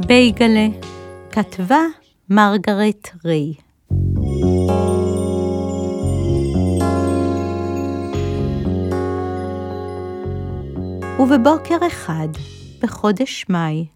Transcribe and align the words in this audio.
בייגלה, 0.00 0.66
כתבה 1.30 1.80
מרגרט 2.30 3.08
ריי. 3.24 3.54
ובבוקר 11.18 11.86
אחד, 11.86 12.28
בחודש 12.82 13.46
מאי, 13.48 13.86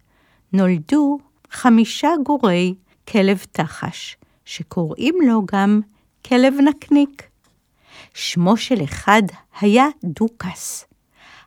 נולדו 0.53 1.19
חמישה 1.51 2.09
גורי 2.25 2.75
כלב 3.09 3.45
תחש, 3.53 4.17
שקוראים 4.45 5.15
לו 5.27 5.43
גם 5.53 5.81
כלב 6.27 6.55
נקניק. 6.69 7.23
שמו 8.15 8.57
של 8.57 8.85
אחד 8.85 9.23
היה 9.61 9.87
דוכס. 10.05 10.87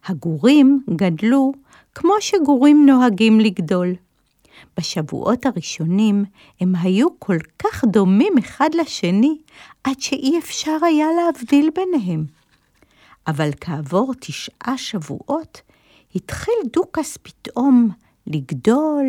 הגורים 0.05 0.83
גדלו 0.95 1.51
כמו 1.95 2.13
שגורים 2.19 2.85
נוהגים 2.85 3.39
לגדול. 3.39 3.93
בשבועות 4.77 5.45
הראשונים 5.45 6.25
הם 6.59 6.73
היו 6.75 7.19
כל 7.19 7.37
כך 7.59 7.83
דומים 7.85 8.33
אחד 8.37 8.69
לשני, 8.73 9.37
עד 9.83 9.99
שאי 9.99 10.39
אפשר 10.39 10.77
היה 10.81 11.07
להבדיל 11.17 11.69
ביניהם. 11.75 12.25
אבל 13.27 13.49
כעבור 13.61 14.13
תשעה 14.19 14.77
שבועות, 14.77 15.61
התחיל 16.15 16.53
דוכס 16.73 17.17
פתאום 17.21 17.89
לגדול 18.27 19.05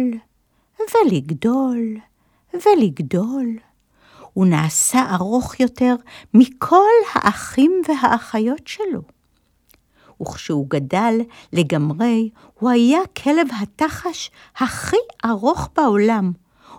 ולגדול 0.80 1.96
ולגדול. 2.52 3.46
הוא 4.32 4.46
נעשה 4.46 5.14
ארוך 5.14 5.60
יותר 5.60 5.94
מכל 6.34 6.90
האחים 7.14 7.82
והאחיות 7.88 8.66
שלו. 8.66 9.02
וכשהוא 10.22 10.66
גדל 10.68 11.14
לגמרי, 11.52 12.30
הוא 12.54 12.70
היה 12.70 13.00
כלב 13.22 13.46
התחש 13.62 14.30
הכי 14.56 14.96
ארוך 15.24 15.68
בעולם. 15.76 16.32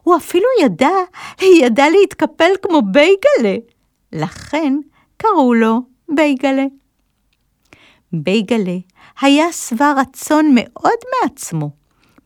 הוא 0.03 0.15
אפילו 0.17 0.45
ידע, 0.61 0.89
ידע 1.61 1.85
להתקפל 1.89 2.51
כמו 2.61 2.81
בייגלה. 2.81 3.57
לכן 4.11 4.73
קראו 5.17 5.53
לו 5.53 5.79
בייגלה. 6.09 6.65
בייגלה 8.13 8.77
היה 9.21 9.51
שבע 9.51 9.93
רצון 9.97 10.51
מאוד 10.55 10.97
מעצמו, 11.23 11.69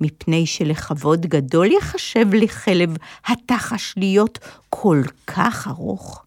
מפני 0.02 0.46
שלכבוד 0.46 1.26
גדול 1.26 1.72
יחשב 1.72 2.34
לכלב 2.34 2.98
התחש 3.26 3.94
להיות 3.98 4.40
כל 4.70 5.02
כך 5.28 5.68
ארוך. 5.68 6.24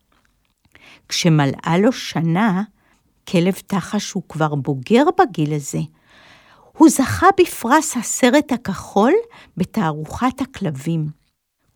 כשמלאה 1.09 1.75
לו 1.79 1.93
שנה, 1.93 2.63
כלב 3.31 3.55
תחש 3.67 4.13
הוא 4.13 4.23
כבר 4.29 4.55
בוגר 4.55 5.05
בגיל 5.19 5.55
הזה. 5.55 5.79
הוא 6.77 6.89
זכה 6.89 7.27
בפרס 7.41 7.97
הסרט 7.97 8.53
הכחול 8.53 9.13
בתערוכת 9.57 10.41
הכלבים. 10.41 11.07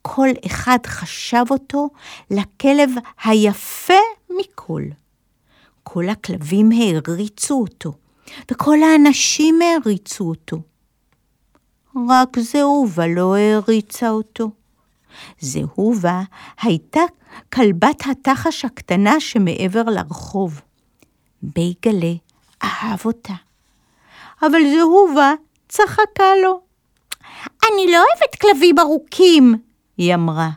כל 0.03 0.29
אחד 0.47 0.79
חשב 0.87 1.45
אותו 1.51 1.89
לכלב 2.31 2.91
היפה 3.25 3.95
מכל. 4.39 4.83
כל 5.83 6.09
הכלבים 6.09 6.71
העריצו 6.73 7.55
אותו, 7.55 7.93
וכל 8.51 8.79
האנשים 8.83 9.59
העריצו 9.63 10.25
אותו. 10.25 10.57
רק 12.09 12.39
זהובה 12.39 13.07
לא 13.07 13.37
העריצה 13.37 14.11
אותו. 14.11 14.51
זהובה 15.41 16.23
הייתה 16.63 17.01
כלבת 17.53 18.03
התחש 18.11 18.65
הקטנה 18.65 19.21
שמעבר 19.21 19.83
לרחוב. 19.83 20.61
בייגלה 21.55 22.13
אהב 22.65 22.99
אותה. 23.05 23.35
אבל 24.43 24.61
זהובה 24.77 25.33
צחקה 25.69 26.25
לו. 26.43 26.61
אני 27.43 27.93
לא 27.93 27.97
אוהבת 27.97 28.35
כלבים 28.41 28.79
ארוכים, 28.79 29.55
היא 29.97 30.15
אמרה. 30.15 30.51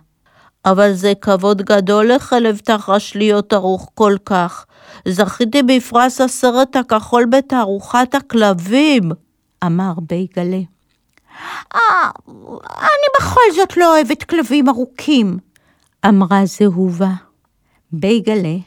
אבל 0.65 0.93
זה 0.93 1.13
כבוד 1.21 1.61
גדול 1.61 2.11
לכלב 2.11 2.57
תחש 2.57 3.15
להיות 3.15 3.53
ארוך 3.53 3.91
כל 3.95 4.15
כך. 4.25 4.65
זכיתי 5.07 5.63
בפרס 5.63 6.21
הסרט 6.21 6.75
הכחול 6.75 7.25
בתערוכת 7.25 8.15
הכלבים, 8.15 9.11
אמר 9.65 9.93
בייגלה. 10.09 10.61
אה, 11.75 12.09
אני 12.67 13.07
בכל 13.19 13.51
זאת 13.55 13.77
לא 13.77 13.95
אוהבת 13.95 14.23
כלבים 14.23 14.69
ארוכים, 14.69 15.37
אמרה 16.05 16.45
זהובה. 16.45 17.11
בייגלה 17.91 18.57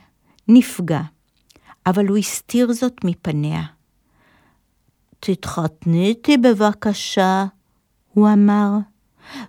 נפגע. 0.48 1.00
אבל 1.86 2.06
הוא 2.06 2.18
הסתיר 2.18 2.72
זאת 2.72 3.04
מפניה. 3.04 3.62
תתחתני 5.20 6.06
איתי 6.06 6.36
בבקשה, 6.36 7.44
הוא 8.14 8.28
אמר, 8.28 8.70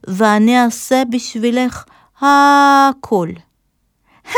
ואני 0.08 0.64
אעשה 0.64 1.04
בשבילך 1.12 1.86
הכל. 2.18 3.28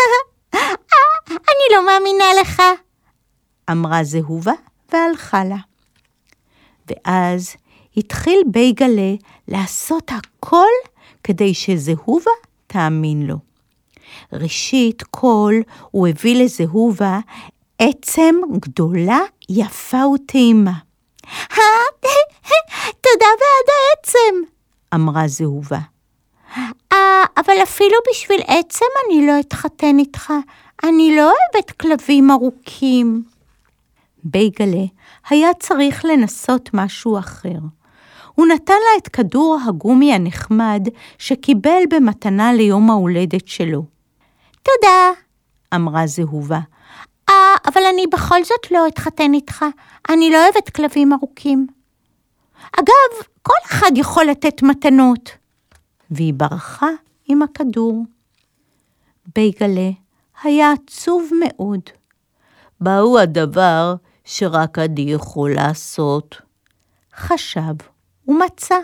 אני 1.30 1.66
לא 1.72 1.86
מאמינה 1.86 2.26
לך, 2.42 2.62
אמרה 3.72 4.04
זהובה 4.04 4.54
והלכה 4.92 5.44
לה. 5.44 5.58
ואז 6.88 7.56
התחיל 7.98 8.40
בייגלה 8.48 9.14
לעשות 9.48 10.12
הכל 10.12 10.68
כדי 11.24 11.54
שזהובה 11.54 12.31
תאמין 12.68 13.28
לו. 13.28 13.36
ראשית 14.34 15.04
כל 15.04 15.54
הוא 15.92 16.08
הביא 16.08 16.44
לזהובה 16.44 17.20
עצם 17.90 18.36
גדולה, 18.60 19.20
יפה 19.50 20.08
וטעימה. 20.08 20.72
תודה 23.02 23.30
בעד 23.40 23.70
העצם, 23.70 24.52
אמרה 24.94 25.28
זהובה. 25.28 25.80
אה, 26.92 27.24
אבל 27.38 27.54
אפילו 27.64 27.96
בשביל 28.12 28.42
עצם 28.48 28.86
אני 29.06 29.28
לא 29.28 29.40
אתחתן 29.40 30.00
איתך. 30.00 30.34
אני 30.84 31.16
לא 31.16 31.22
אוהבת 31.24 31.72
כלבים 31.72 32.32
ארוכים. 32.32 33.24
בייגלה 34.24 34.86
היה 35.30 35.50
צריך 35.60 36.06
לנסות 36.06 36.70
משהו 36.74 37.20
אחר. 37.20 37.60
הוא 38.36 38.48
נתן 38.48 38.74
לה 38.74 38.98
את 38.98 39.08
כדור 39.08 39.58
הגומי 39.68 40.14
הנחמד 40.14 40.88
שקיבל 41.18 41.82
במתנה 41.90 42.54
ליום 42.54 42.90
ההולדת 42.90 43.48
שלו. 43.48 43.86
תודה, 44.64 45.12
אמרה 45.76 46.08
זהובה. 46.08 46.60
אבל 47.66 47.81
אני 47.94 48.07
בכל 48.12 48.44
זאת 48.44 48.72
לא 48.72 48.88
אתחתן 48.88 49.34
איתך. 49.34 49.66
אני 50.09 50.29
לא 50.29 50.38
אוהבת 50.44 50.69
כלבים 50.69 51.13
ארוכים. 51.13 51.68
אגב, 52.79 53.28
כל 53.41 53.53
אחד 53.66 53.91
יכול 53.96 54.25
לתת 54.25 54.63
מתנות. 54.63 55.29
והיא 56.12 56.34
ברחה 56.34 56.90
עם 57.28 57.41
הכדור. 57.41 58.03
בייגלה 59.35 59.90
היה 60.44 60.72
עצוב 60.72 61.29
מאוד. 61.40 61.79
מהו 62.81 63.19
הדבר 63.19 63.95
שרק 64.25 64.80
אני 64.80 65.01
יכול 65.01 65.53
לעשות? 65.56 66.41
חשב 67.16 67.75
ומצא. 68.28 68.75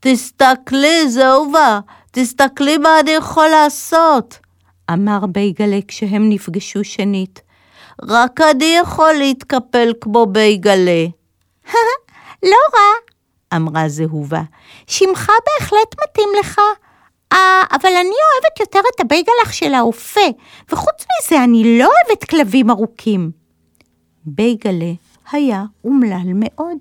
תסתכלי, 0.00 1.10
זהובה, 1.10 1.80
תסתכלי 2.10 2.78
מה 2.78 3.00
אני 3.00 3.10
יכול 3.10 3.48
לעשות. 3.48 4.38
אמר 4.92 5.26
בייגלה 5.26 5.78
כשהם 5.88 6.28
נפגשו 6.28 6.84
שנית. 6.84 7.40
רק 8.02 8.40
אני 8.40 8.76
יכול 8.82 9.12
להתקפל 9.12 9.92
כמו 10.00 10.26
בייגלה. 10.26 11.06
לא 12.42 12.58
רע, 12.74 13.14
אמרה 13.56 13.88
זהובה. 13.88 14.42
שמך 14.86 15.32
בהחלט 15.46 15.94
מתאים 16.04 16.28
לך. 16.40 16.60
אה, 17.32 17.62
אבל 17.70 17.90
אני 17.90 18.02
אוהבת 18.02 18.60
יותר 18.60 18.80
את 18.94 19.00
הבייגלח 19.00 19.52
של 19.52 19.74
האופה, 19.74 20.20
וחוץ 20.68 21.04
מזה 21.04 21.44
אני 21.44 21.78
לא 21.78 21.84
אוהבת 21.84 22.24
כלבים 22.24 22.70
ארוכים. 22.70 23.30
בייגלה 24.24 24.92
היה 25.32 25.64
אומלל 25.84 26.32
מאוד. 26.34 26.78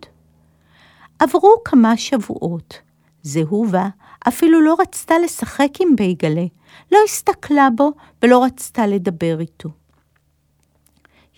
עברו 1.20 1.56
כמה 1.66 1.98
שבועות. 1.98 2.80
זהובה 3.24 3.88
אפילו 4.28 4.62
לא 4.62 4.76
רצתה 4.80 5.16
לשחק 5.24 5.70
עם 5.80 5.96
בייגלה, 5.96 6.46
לא 6.92 7.00
הסתכלה 7.06 7.70
בו 7.76 7.92
ולא 8.24 8.44
רצתה 8.44 8.88
לדבר 8.88 9.40
איתו. 9.40 9.70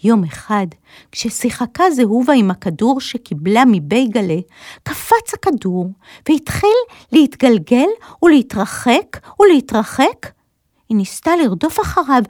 יום 0.03 0.23
אחד, 0.23 0.67
כששיחקה 1.11 1.83
זהובה 1.91 2.33
עם 2.33 2.51
הכדור 2.51 3.01
שקיבלה 3.01 3.63
מבייגלה, 3.67 4.39
קפץ 4.83 5.33
הכדור 5.33 5.91
והתחיל 6.29 6.77
להתגלגל 7.11 7.87
ולהתרחק 8.23 9.17
ולהתרחק. 9.39 10.31
היא 10.89 10.97
ניסתה 10.97 11.35
לרדוף 11.35 11.79
אחריו 11.79 12.23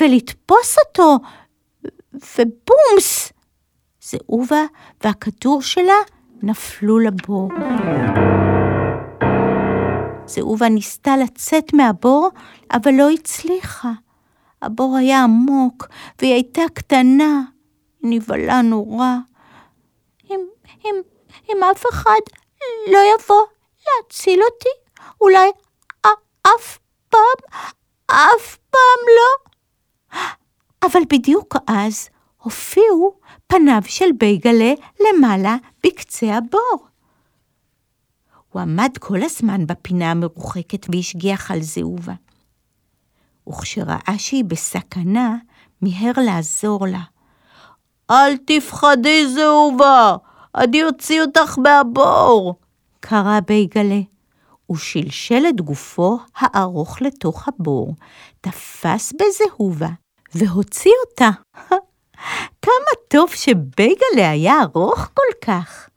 ולתפוס 0.00 0.76
אותו, 0.88 1.16
ובומס! 2.12 3.32
זהובה 4.02 4.64
והכדור 5.04 5.62
שלה 5.62 5.94
נפלו 6.42 6.98
לבור. 6.98 7.48
זהובה 10.26 10.68
ניסתה 10.68 11.16
לצאת 11.16 11.74
מהבור, 11.74 12.28
אבל 12.72 12.90
לא 12.94 13.10
הצליחה. 13.10 13.92
הבור 14.62 14.96
היה 14.96 15.22
עמוק, 15.22 15.86
והיא 16.18 16.32
הייתה 16.32 16.62
קטנה. 16.74 17.42
נבהלה 18.02 18.62
נורא. 18.62 19.14
אם, 20.30 20.40
אם, 20.84 20.94
אם 21.48 21.56
אף 21.72 21.84
אחד 21.90 22.20
לא 22.92 22.98
יבוא 22.98 23.42
להציל 23.86 24.40
אותי? 24.42 25.02
אולי 25.20 25.50
אף 26.42 26.78
פעם, 27.08 27.60
אף 28.06 28.56
פעם 28.70 29.02
לא? 29.16 29.50
אבל 30.82 31.00
בדיוק 31.12 31.56
אז 31.66 32.08
הופיעו 32.42 33.18
פניו 33.46 33.80
של 33.86 34.12
בייגלה 34.18 34.72
למעלה 35.00 35.56
בקצה 35.84 36.34
הבור. 36.34 36.86
הוא 38.56 38.62
עמד 38.62 38.90
כל 39.00 39.22
הזמן 39.22 39.66
בפינה 39.66 40.10
המרוחקת 40.10 40.86
והשגיח 40.92 41.50
על 41.50 41.60
זהובה. 41.60 42.12
וכשראה 43.48 44.14
שהיא 44.18 44.44
בסכנה, 44.44 45.36
מיהר 45.82 46.12
לעזור 46.16 46.86
לה. 46.86 47.02
אל 48.10 48.36
תפחדי, 48.46 49.28
זהובה, 49.28 50.16
אני 50.54 50.84
אוציא 50.84 51.22
אותך 51.22 51.58
מהבור, 51.58 52.54
קרא 53.00 53.40
בייגלה. 53.46 54.00
הוא 54.66 54.76
שלשל 54.76 55.44
את 55.48 55.60
גופו 55.60 56.18
הארוך 56.36 57.02
לתוך 57.02 57.48
הבור, 57.48 57.94
תפס 58.40 59.12
בזהובה 59.12 59.90
והוציא 60.34 60.92
אותה. 61.06 61.30
כמה 62.62 62.92
טוב 63.08 63.30
שבייגלה 63.30 64.30
היה 64.30 64.62
ארוך 64.62 65.08
כל 65.14 65.46
כך. 65.46 65.88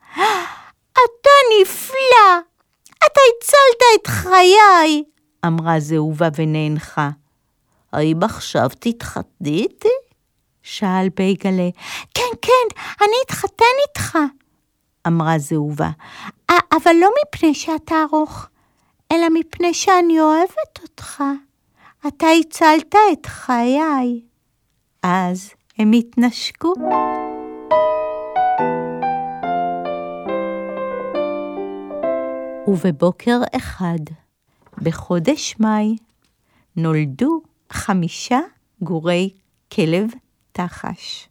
אתה 1.05 1.29
נפלא! 1.61 2.39
אתה 2.97 3.21
הצלת 3.37 4.01
את 4.01 4.07
חיי! 4.07 5.03
אמרה 5.45 5.79
זהובה 5.79 6.27
ונאנחה. 6.35 7.09
האם 7.93 8.23
עכשיו 8.23 8.67
תתחתני 8.79 9.49
איתי? 9.49 9.87
שאל 10.63 11.09
בייגלה. 11.15 11.69
כן, 12.13 12.31
כן, 12.41 12.81
אני 13.01 13.15
אתחתן 13.25 13.65
איתך, 13.87 14.17
אמרה 15.07 15.39
זהובה. 15.39 15.89
אבל 16.49 16.91
לא 17.01 17.09
מפני 17.25 17.53
שאתה 17.53 17.95
ארוך, 18.09 18.47
אלא 19.11 19.27
מפני 19.33 19.73
שאני 19.73 20.21
אוהבת 20.21 20.79
אותך. 20.83 21.23
אתה 22.07 22.27
הצלת 22.39 22.95
את 23.11 23.25
חיי. 23.25 24.21
אז 25.03 25.49
הם 25.79 25.91
התנשקו. 25.91 26.73
ובבוקר 32.69 33.39
אחד, 33.55 33.99
בחודש 34.77 35.55
מאי, 35.59 35.95
נולדו 36.75 37.41
חמישה 37.71 38.39
גורי 38.81 39.29
כלב 39.73 40.09
תחש. 40.51 41.29